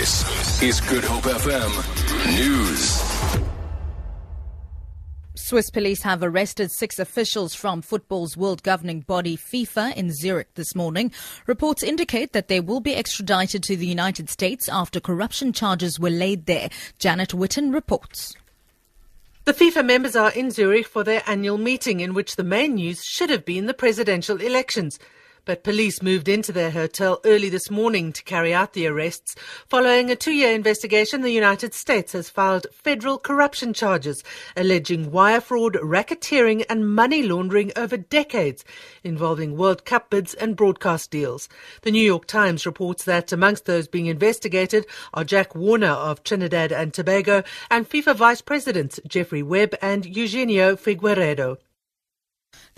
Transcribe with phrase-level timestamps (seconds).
[0.00, 3.02] This is Good Hope FM News.
[5.34, 10.74] Swiss police have arrested six officials from football's world governing body FIFA in Zurich this
[10.74, 11.12] morning.
[11.46, 16.08] Reports indicate that they will be extradited to the United States after corruption charges were
[16.08, 16.70] laid there.
[16.98, 18.34] Janet Witten reports.
[19.44, 23.04] The FIFA members are in Zurich for their annual meeting in which the main news
[23.04, 24.98] should have been the presidential elections.
[25.44, 29.34] But police moved into their hotel early this morning to carry out the arrests.
[29.68, 34.22] Following a two year investigation, the United States has filed federal corruption charges
[34.56, 38.64] alleging wire fraud, racketeering, and money laundering over decades
[39.02, 41.48] involving World Cup bids and broadcast deals.
[41.82, 46.72] The New York Times reports that amongst those being investigated are Jack Warner of Trinidad
[46.72, 51.56] and Tobago and FIFA Vice Presidents Jeffrey Webb and Eugenio Figueiredo.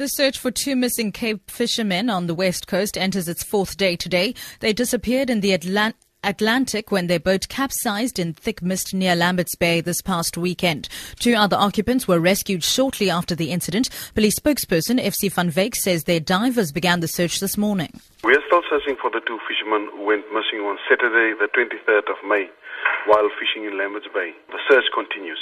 [0.03, 3.95] The search for two missing Cape fishermen on the west coast enters its fourth day
[3.95, 4.35] today.
[4.59, 6.01] They disappeared in the Atlantic.
[6.25, 10.89] Atlantic when their boat capsized in thick mist near Lambert's Bay this past weekend.
[11.19, 13.91] Two other occupants were rescued shortly after the incident.
[14.15, 17.91] Police spokesperson FC Van Wyk says their divers began the search this morning.
[18.23, 22.11] We are still searching for the two fishermen who went missing on Saturday, the 23rd
[22.11, 22.47] of May,
[23.07, 24.31] while fishing in Lambert's Bay.
[24.51, 25.39] The search continues.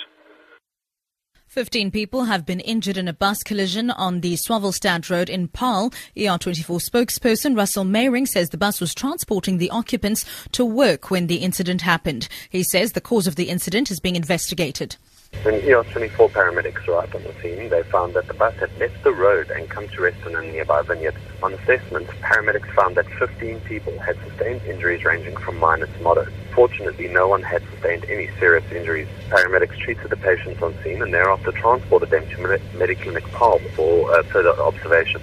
[1.50, 5.90] 15 people have been injured in a bus collision on the Swavelstad Road in Paarl.
[6.16, 11.38] ER24 spokesperson Russell Meiring says the bus was transporting the occupants to work when the
[11.38, 12.28] incident happened.
[12.50, 14.94] He says the cause of the incident is being investigated.
[15.42, 19.12] When ER24 paramedics arrived on the scene, they found that the bus had left the
[19.12, 21.16] road and come to rest in a nearby vineyard.
[21.42, 26.32] On assessment, paramedics found that 15 people had sustained injuries ranging from minor to moderate.
[26.61, 29.08] Fortunately, no one had sustained any serious injuries.
[29.30, 32.36] Paramedics treated the patients on scene and thereafter transported them to
[32.77, 35.22] Mediclinic Paarl for uh, further observation.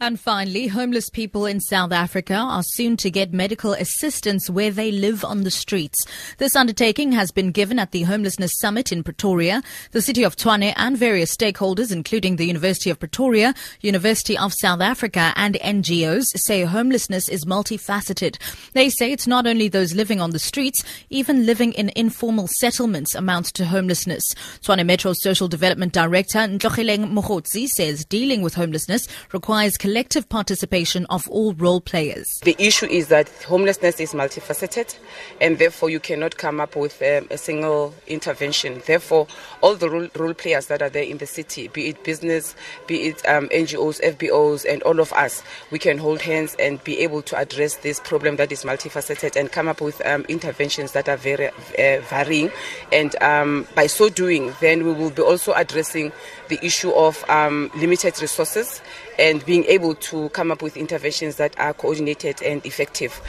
[0.00, 4.92] And finally, homeless people in South Africa are soon to get medical assistance where they
[4.92, 6.06] live on the streets.
[6.38, 9.60] This undertaking has been given at the Homelessness Summit in Pretoria.
[9.90, 14.80] The City of Tshwane and various stakeholders, including the University of Pretoria, University of South
[14.80, 18.38] Africa, and NGOs, say homelessness is multifaceted.
[18.74, 23.16] They say it's not only those living on the streets, even living in informal settlements
[23.16, 24.22] amounts to homelessness.
[24.62, 31.26] Tshwane Metro Social Development Director Ntlogileng Mogotsi says dealing with homelessness requires collective participation of
[31.30, 32.40] all role players.
[32.40, 34.94] The issue is that homelessness is multifaceted
[35.40, 38.82] and therefore you cannot come up with um, a single intervention.
[38.84, 39.26] Therefore,
[39.62, 42.54] all the role, role, players that are there in the city, be it business,
[42.86, 46.98] be it um, NGOs, FBOs, and all of us, we can hold hands and be
[46.98, 51.08] able to address this problem that is multifaceted and come up with um, interventions that
[51.08, 52.50] are very uh, varying.
[52.92, 56.12] And um, by so doing, then we will be also addressing
[56.48, 58.82] the issue of um, limited resources
[59.18, 63.20] and being able to come up with interventions that are coordinated and effective.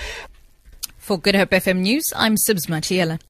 [0.97, 3.19] For Good Hope FM News, I'm Sibs Matiela.